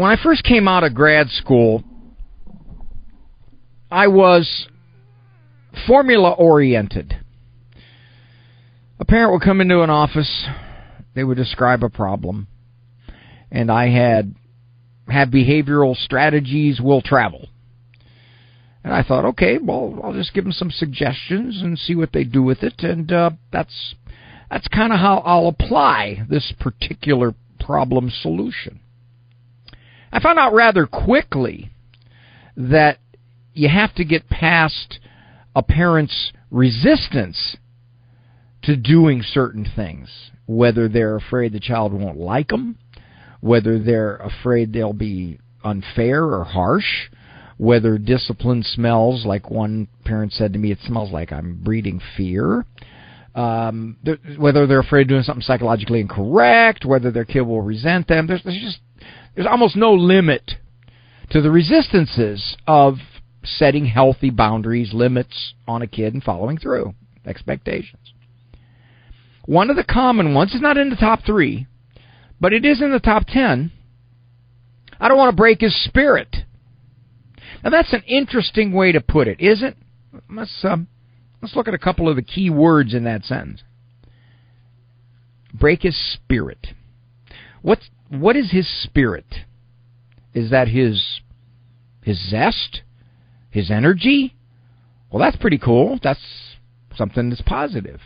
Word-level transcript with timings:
when 0.00 0.10
I 0.10 0.22
first 0.22 0.44
came 0.44 0.66
out 0.66 0.82
of 0.82 0.94
grad 0.94 1.28
school, 1.28 1.84
I 3.90 4.06
was 4.06 4.66
formula 5.86 6.30
oriented. 6.30 7.18
A 8.98 9.04
parent 9.04 9.32
would 9.32 9.42
come 9.42 9.60
into 9.60 9.82
an 9.82 9.90
office, 9.90 10.46
they 11.14 11.22
would 11.22 11.36
describe 11.36 11.84
a 11.84 11.90
problem, 11.90 12.48
and 13.50 13.70
I 13.70 13.90
had 13.90 14.34
have 15.08 15.28
behavioral 15.28 15.94
strategies 15.94 16.80
will 16.80 17.02
travel. 17.02 17.48
And 18.82 18.94
I 18.94 19.02
thought, 19.02 19.26
okay, 19.26 19.58
well, 19.58 20.00
I'll 20.02 20.14
just 20.14 20.32
give 20.32 20.44
them 20.44 20.52
some 20.54 20.70
suggestions 20.70 21.60
and 21.60 21.78
see 21.78 21.94
what 21.94 22.12
they 22.14 22.24
do 22.24 22.42
with 22.42 22.62
it, 22.62 22.82
and 22.82 23.12
uh, 23.12 23.32
that's 23.52 23.94
that's 24.50 24.68
kind 24.68 24.94
of 24.94 24.98
how 24.98 25.18
I'll 25.26 25.48
apply 25.48 26.24
this 26.26 26.54
particular 26.58 27.34
problem 27.58 28.10
solution. 28.22 28.80
I 30.12 30.20
found 30.20 30.38
out 30.38 30.54
rather 30.54 30.86
quickly 30.86 31.70
that 32.56 32.98
you 33.54 33.68
have 33.68 33.94
to 33.94 34.04
get 34.04 34.28
past 34.28 34.98
a 35.54 35.62
parent's 35.62 36.32
resistance 36.50 37.56
to 38.62 38.76
doing 38.76 39.22
certain 39.22 39.66
things, 39.76 40.30
whether 40.46 40.88
they're 40.88 41.16
afraid 41.16 41.52
the 41.52 41.60
child 41.60 41.92
won't 41.92 42.18
like 42.18 42.48
them, 42.48 42.78
whether 43.40 43.78
they're 43.78 44.16
afraid 44.16 44.72
they'll 44.72 44.92
be 44.92 45.38
unfair 45.64 46.24
or 46.24 46.44
harsh, 46.44 47.08
whether 47.56 47.98
discipline 47.98 48.62
smells 48.62 49.24
like 49.24 49.50
one 49.50 49.88
parent 50.04 50.32
said 50.32 50.52
to 50.52 50.58
me, 50.58 50.72
it 50.72 50.78
smells 50.86 51.10
like 51.10 51.32
I'm 51.32 51.60
breeding 51.62 52.00
fear. 52.16 52.64
Um, 53.34 53.96
whether 54.38 54.66
they're 54.66 54.80
afraid 54.80 55.02
of 55.02 55.08
doing 55.08 55.22
something 55.22 55.42
psychologically 55.42 56.00
incorrect, 56.00 56.84
whether 56.84 57.12
their 57.12 57.24
kid 57.24 57.42
will 57.42 57.62
resent 57.62 58.08
them. 58.08 58.26
There's, 58.26 58.42
there's 58.42 58.60
just 58.60 58.80
there's 59.34 59.46
almost 59.46 59.76
no 59.76 59.92
limit 59.92 60.52
to 61.30 61.40
the 61.40 61.50
resistances 61.50 62.56
of 62.66 62.96
setting 63.42 63.86
healthy 63.86 64.30
boundaries, 64.30 64.92
limits 64.92 65.54
on 65.66 65.82
a 65.82 65.86
kid, 65.86 66.12
and 66.12 66.22
following 66.22 66.58
through 66.58 66.94
expectations. 67.24 68.12
One 69.46 69.70
of 69.70 69.76
the 69.76 69.84
common 69.84 70.34
ones 70.34 70.54
is 70.54 70.60
not 70.60 70.76
in 70.76 70.90
the 70.90 70.96
top 70.96 71.20
three, 71.24 71.66
but 72.40 72.52
it 72.52 72.64
is 72.64 72.82
in 72.82 72.92
the 72.92 73.00
top 73.00 73.26
ten. 73.26 73.72
I 74.98 75.08
don't 75.08 75.16
want 75.16 75.32
to 75.32 75.36
break 75.36 75.60
his 75.60 75.84
spirit. 75.84 76.36
Now 77.64 77.70
that's 77.70 77.92
an 77.92 78.02
interesting 78.06 78.72
way 78.72 78.92
to 78.92 79.00
put 79.00 79.28
it, 79.28 79.40
isn't? 79.40 79.76
Let's 80.30 80.64
um, 80.64 80.88
let's 81.40 81.56
look 81.56 81.68
at 81.68 81.74
a 81.74 81.78
couple 81.78 82.08
of 82.08 82.16
the 82.16 82.22
key 82.22 82.50
words 82.50 82.94
in 82.94 83.04
that 83.04 83.24
sentence. 83.24 83.62
Break 85.52 85.82
his 85.82 85.96
spirit. 86.14 86.68
What's 87.62 87.90
what 88.08 88.36
is 88.36 88.50
his 88.50 88.68
spirit? 88.82 89.26
Is 90.34 90.50
that 90.50 90.68
his 90.68 91.20
his 92.02 92.30
zest? 92.30 92.82
His 93.50 93.70
energy? 93.70 94.34
Well, 95.10 95.20
that's 95.20 95.36
pretty 95.36 95.58
cool. 95.58 95.98
That's 96.02 96.20
something 96.96 97.30
that's 97.30 97.42
positive. 97.42 98.00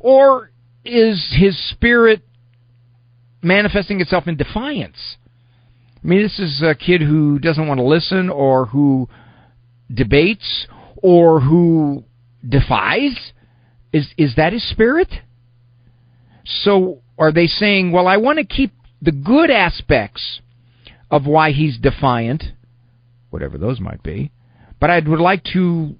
Or 0.00 0.50
is 0.84 1.34
his 1.38 1.58
spirit 1.70 2.22
manifesting 3.42 4.00
itself 4.00 4.26
in 4.26 4.36
defiance? 4.36 5.16
I 6.02 6.06
mean, 6.06 6.22
this 6.22 6.38
is 6.38 6.62
a 6.62 6.74
kid 6.74 7.00
who 7.00 7.38
doesn't 7.38 7.66
want 7.66 7.78
to 7.78 7.84
listen 7.84 8.28
or 8.30 8.66
who 8.66 9.08
debates 9.92 10.66
or 10.96 11.40
who 11.40 12.04
defies. 12.46 13.32
Is 13.92 14.08
is 14.16 14.34
that 14.36 14.52
his 14.52 14.68
spirit? 14.70 15.08
So 16.44 17.02
are 17.18 17.32
they 17.32 17.46
saying, 17.46 17.92
well, 17.92 18.06
I 18.06 18.16
want 18.16 18.38
to 18.38 18.44
keep 18.44 18.72
the 19.00 19.12
good 19.12 19.50
aspects 19.50 20.40
of 21.10 21.26
why 21.26 21.52
he's 21.52 21.78
defiant, 21.78 22.44
whatever 23.30 23.58
those 23.58 23.80
might 23.80 24.02
be, 24.02 24.32
but 24.80 24.90
I 24.90 25.00
would 25.00 25.20
like 25.20 25.44
to 25.52 25.94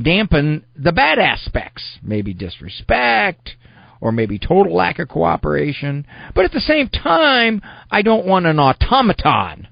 dampen 0.00 0.64
the 0.76 0.92
bad 0.92 1.18
aspects, 1.18 1.98
maybe 2.02 2.32
disrespect, 2.32 3.56
or 4.00 4.12
maybe 4.12 4.38
total 4.38 4.74
lack 4.74 4.98
of 4.98 5.08
cooperation. 5.08 6.06
But 6.34 6.44
at 6.44 6.52
the 6.52 6.60
same 6.60 6.88
time, 6.88 7.60
I 7.90 8.02
don't 8.02 8.26
want 8.26 8.46
an 8.46 8.58
automaton. 8.58 9.68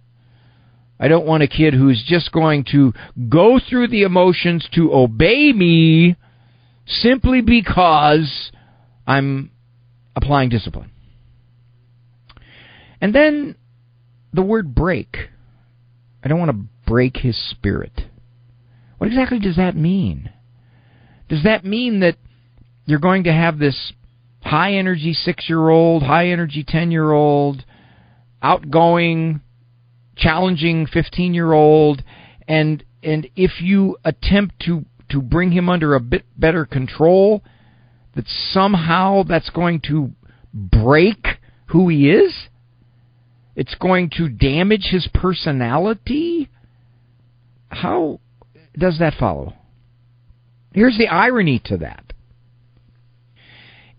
I 1.01 1.09
don't 1.09 1.27
want 1.27 1.45
a 1.45 1.49
kid 1.49 1.75
who's 1.75 2.05
just 2.07 2.33
going 2.33 2.65
to 2.73 2.93
go 3.29 3.61
through 3.61 3.89
the 3.89 4.03
emotions 4.03 4.69
to 4.75 4.93
obey 4.93 5.53
me 5.53 6.17
simply 6.87 7.41
because 7.41 8.51
I'm 9.07 9.53
applying 10.23 10.49
discipline. 10.49 10.91
And 13.01 13.15
then 13.15 13.57
the 14.33 14.43
word 14.43 14.75
break. 14.75 15.17
I 16.23 16.29
don't 16.29 16.39
want 16.39 16.51
to 16.51 16.67
break 16.87 17.19
his 17.19 17.37
spirit. 17.51 17.93
What 18.99 19.07
exactly 19.07 19.39
does 19.39 19.57
that 19.57 19.77
mean? 19.77 20.31
Does 21.29 21.45
that 21.45 21.65
mean 21.65 22.01
that 22.01 22.17
you're 22.87 22.99
going 22.99 23.25
to 23.25 23.33
have 23.33 23.59
this 23.59 23.93
high 24.43 24.75
energy 24.75 25.13
six 25.13 25.49
year 25.49 25.69
old, 25.69 26.03
high 26.03 26.29
energy 26.29 26.65
10 26.67 26.91
year 26.91 27.13
old, 27.13 27.65
outgoing, 28.43 29.41
challenging 30.17 30.87
15 30.87 31.35
year 31.35 31.53
old, 31.53 32.03
and, 32.49 32.83
and 33.03 33.29
if 33.37 33.61
you 33.61 33.97
attempt 34.05 34.59
to, 34.61 34.85
to 35.11 35.21
bring 35.21 35.53
him 35.53 35.69
under 35.69 35.95
a 35.95 36.01
bit 36.01 36.25
better 36.37 36.65
control, 36.65 37.43
that 38.15 38.27
somehow 38.27 39.23
that's 39.23 39.51
going 39.51 39.81
to 39.89 40.11
break 40.53 41.27
who 41.67 41.89
he 41.89 42.11
is? 42.11 42.49
It's 43.55 43.75
going 43.75 44.11
to 44.17 44.29
damage 44.29 44.89
his 44.91 45.09
personality? 45.13 46.49
How 47.69 48.21
does 48.77 48.99
that 48.99 49.15
follow? 49.19 49.55
Here's 50.73 50.97
the 50.97 51.09
irony 51.09 51.61
to 51.67 51.79
that. 51.79 52.13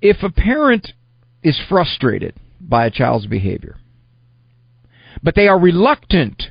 If 0.02 0.24
a 0.24 0.30
parent 0.30 0.94
is 1.44 1.60
frustrated 1.68 2.36
by 2.62 2.86
a 2.86 2.92
child's 2.92 3.28
behavior, 3.28 3.78
but 5.22 5.36
they 5.36 5.48
are 5.48 5.60
reluctant 5.60 6.44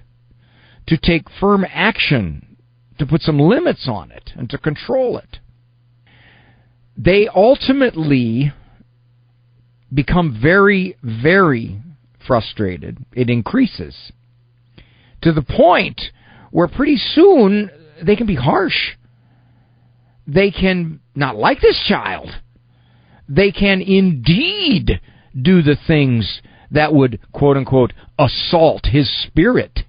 to 0.87 0.99
take 0.99 1.31
firm 1.41 1.65
action 1.69 2.57
to 2.99 3.07
put 3.07 3.23
some 3.23 3.39
limits 3.39 3.89
on 3.89 4.11
it 4.11 4.33
and 4.37 4.51
to 4.51 4.59
control 4.59 5.17
it, 5.19 5.39
they 6.99 7.29
ultimately 7.29 8.53
become 9.95 10.37
very, 10.43 10.97
very 11.01 11.81
frustrated. 12.27 12.99
It 13.13 13.31
increases 13.31 14.13
to 15.23 15.33
the 15.33 15.43
point 15.43 16.01
where 16.51 16.67
pretty 16.67 16.97
soon 16.97 17.71
they 18.05 18.17
can 18.17 18.27
be 18.27 18.35
harsh. 18.35 18.97
They 20.27 20.51
can 20.51 21.01
not 21.15 21.37
like 21.37 21.61
this 21.61 21.81
child. 21.87 22.31
They 23.29 23.53
can 23.53 23.81
indeed 23.81 25.01
do 25.41 25.63
the 25.63 25.77
things 25.87 26.43
that 26.73 26.93
would, 26.93 27.21
quote 27.33 27.57
unquote, 27.57 27.93
assault 28.19 28.87
his 28.87 29.09
spirit. 29.23 29.81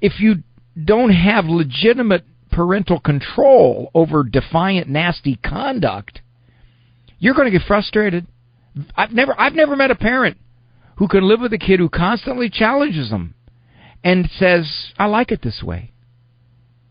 If 0.00 0.20
you 0.20 0.42
don't 0.82 1.10
have 1.10 1.46
legitimate 1.46 2.24
parental 2.54 3.00
control 3.00 3.90
over 3.94 4.22
defiant, 4.22 4.88
nasty 4.88 5.36
conduct, 5.36 6.20
you're 7.18 7.34
going 7.34 7.50
to 7.50 7.58
get 7.58 7.66
frustrated. 7.66 8.26
I've 8.96 9.10
never, 9.12 9.38
I've 9.38 9.54
never 9.54 9.76
met 9.76 9.90
a 9.90 9.96
parent 9.96 10.38
who 10.96 11.08
can 11.08 11.26
live 11.28 11.40
with 11.40 11.52
a 11.52 11.58
kid 11.58 11.80
who 11.80 11.88
constantly 11.88 12.48
challenges 12.48 13.10
them 13.10 13.34
and 14.04 14.30
says, 14.38 14.92
I 14.98 15.06
like 15.06 15.32
it 15.32 15.42
this 15.42 15.62
way. 15.62 15.92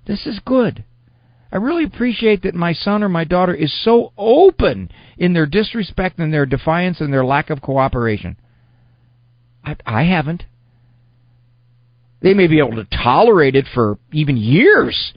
This 0.06 0.26
is 0.26 0.40
good. 0.46 0.84
I 1.52 1.58
really 1.58 1.86
appreciate 1.86 2.44
that 2.44 2.56
my 2.56 2.74
son 2.74 3.04
or 3.04 3.10
my 3.10 3.24
daughter 3.24 3.54
is 3.54 3.74
so 3.84 4.12
open 4.18 4.92
in 5.18 5.34
their 5.34 5.46
disrespect 5.46 6.20
and 6.20 6.34
their 6.34 6.46
defiance 6.46 7.00
and 7.00 7.14
their 7.14 7.24
lack 7.24 7.50
of 7.50 7.62
cooperation. 7.62 8.38
I, 9.64 9.78
I 9.86 10.04
haven't. 10.04 10.44
They 12.22 12.34
may 12.34 12.48
be 12.48 12.60
able 12.60 12.84
to 12.84 12.88
tolerate 13.04 13.56
it 13.56 13.66
for 13.74 13.98
even 14.12 14.36
years, 14.36 15.14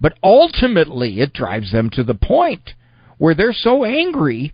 but 0.00 0.18
ultimately 0.22 1.20
it 1.20 1.32
drives 1.32 1.72
them 1.72 1.90
to 1.90 2.02
the 2.02 2.14
point 2.14 2.70
where 3.18 3.34
they're 3.34 3.52
so 3.52 3.84
angry 3.84 4.52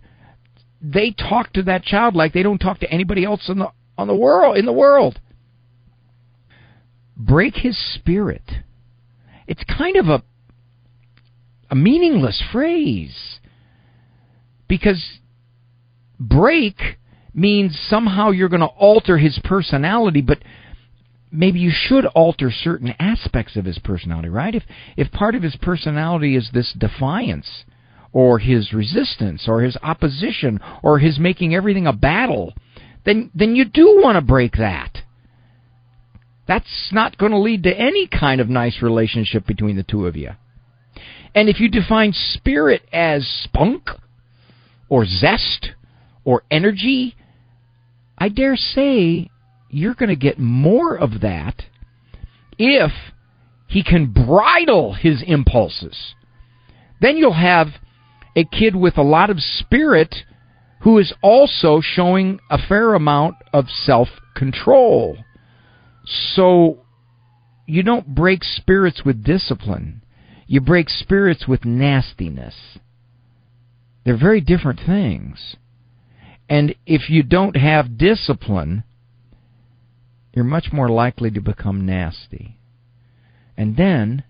they 0.81 1.11
talk 1.11 1.51
to 1.53 1.63
that 1.63 1.83
child 1.83 2.15
like 2.15 2.33
they 2.33 2.43
don't 2.43 2.59
talk 2.59 2.79
to 2.79 2.91
anybody 2.91 3.23
else 3.23 3.49
in 3.49 3.59
the 3.59 3.71
on 3.97 4.07
the 4.07 4.15
world 4.15 4.57
in 4.57 4.65
the 4.65 4.73
world. 4.73 5.19
Break 7.15 7.55
his 7.55 7.77
spirit. 7.95 8.43
It's 9.47 9.63
kind 9.63 9.97
of 9.97 10.07
a 10.07 10.23
a 11.69 11.75
meaningless 11.75 12.41
phrase 12.51 13.39
because 14.67 15.03
break 16.19 16.77
means 17.33 17.77
somehow 17.89 18.29
you're 18.31 18.49
going 18.49 18.61
to 18.61 18.67
alter 18.67 19.17
his 19.17 19.39
personality, 19.43 20.21
but 20.21 20.39
maybe 21.31 21.59
you 21.59 21.71
should 21.73 22.05
alter 22.07 22.51
certain 22.51 22.93
aspects 22.99 23.55
of 23.55 23.65
his 23.65 23.79
personality, 23.79 24.29
right? 24.29 24.55
If 24.55 24.63
if 24.95 25.11
part 25.11 25.35
of 25.35 25.43
his 25.43 25.55
personality 25.57 26.35
is 26.35 26.49
this 26.53 26.73
defiance, 26.77 27.65
or 28.13 28.39
his 28.39 28.73
resistance 28.73 29.47
or 29.47 29.61
his 29.61 29.77
opposition 29.83 30.59
or 30.81 30.99
his 30.99 31.19
making 31.19 31.53
everything 31.53 31.87
a 31.87 31.93
battle, 31.93 32.53
then 33.05 33.29
then 33.35 33.55
you 33.55 33.65
do 33.65 33.99
want 34.01 34.15
to 34.15 34.21
break 34.21 34.53
that. 34.53 35.03
That's 36.47 36.89
not 36.91 37.17
going 37.17 37.31
to 37.31 37.37
lead 37.37 37.63
to 37.63 37.77
any 37.77 38.07
kind 38.07 38.39
of 38.39 38.49
nice 38.49 38.81
relationship 38.81 39.45
between 39.45 39.75
the 39.75 39.83
two 39.83 40.07
of 40.07 40.15
you. 40.15 40.31
And 41.35 41.49
if 41.49 41.59
you 41.59 41.69
define 41.69 42.13
spirit 42.13 42.81
as 42.91 43.27
spunk 43.43 43.89
or 44.89 45.05
zest 45.05 45.73
or 46.23 46.41
energy, 46.49 47.15
I 48.17 48.29
dare 48.29 48.55
say 48.55 49.29
you're 49.69 49.93
going 49.93 50.09
to 50.09 50.15
get 50.15 50.39
more 50.39 50.95
of 50.95 51.21
that 51.21 51.63
if 52.57 52.91
he 53.67 53.83
can 53.83 54.11
bridle 54.11 54.93
his 54.93 55.23
impulses. 55.25 56.15
Then 57.01 57.17
you'll 57.17 57.33
have 57.33 57.67
a 58.35 58.45
kid 58.45 58.75
with 58.75 58.97
a 58.97 59.03
lot 59.03 59.29
of 59.29 59.39
spirit 59.39 60.15
who 60.81 60.97
is 60.99 61.13
also 61.21 61.81
showing 61.81 62.39
a 62.49 62.57
fair 62.57 62.93
amount 62.93 63.35
of 63.51 63.65
self 63.69 64.07
control. 64.35 65.17
So 66.05 66.85
you 67.65 67.83
don't 67.83 68.15
break 68.15 68.43
spirits 68.43 69.03
with 69.03 69.23
discipline, 69.23 70.01
you 70.45 70.61
break 70.61 70.89
spirits 70.89 71.47
with 71.47 71.65
nastiness. 71.65 72.77
They're 74.05 74.17
very 74.17 74.39
different 74.39 74.79
things. 74.85 75.57
And 76.49 76.75
if 76.85 77.09
you 77.09 77.23
don't 77.23 77.57
have 77.57 77.97
discipline, 77.97 78.85
you're 80.37 80.45
much 80.45 80.71
more 80.71 80.87
likely 80.87 81.31
to 81.31 81.41
become 81.41 81.83
nasty. 81.83 82.59
And 83.57 83.75
then 83.75 84.23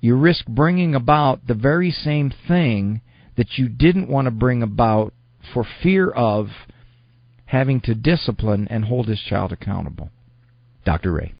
you 0.00 0.16
risk 0.16 0.46
bringing 0.46 0.96
about 0.96 1.46
the 1.46 1.54
very 1.54 1.92
same 1.92 2.32
thing 2.48 3.02
that 3.36 3.56
you 3.56 3.68
didn't 3.68 4.08
want 4.08 4.24
to 4.24 4.32
bring 4.32 4.64
about 4.64 5.14
for 5.54 5.64
fear 5.80 6.10
of 6.10 6.48
having 7.44 7.80
to 7.82 7.94
discipline 7.94 8.66
and 8.68 8.86
hold 8.86 9.06
his 9.06 9.20
child 9.20 9.52
accountable. 9.52 10.10
Dr. 10.84 11.12
Ray. 11.12 11.34